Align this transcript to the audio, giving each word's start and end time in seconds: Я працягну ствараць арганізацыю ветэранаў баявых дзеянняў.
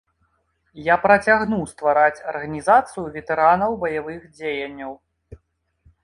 Я 0.85 0.95
працягну 1.03 1.57
ствараць 1.73 2.23
арганізацыю 2.31 3.03
ветэранаў 3.17 3.71
баявых 3.83 4.25
дзеянняў. 4.39 4.91